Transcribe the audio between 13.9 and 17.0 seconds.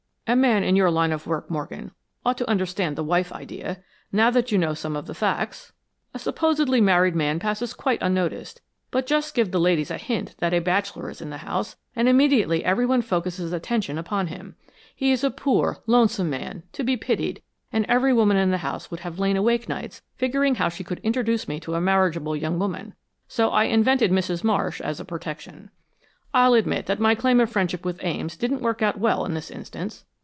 upon him. He is a poor, lonesome man, to be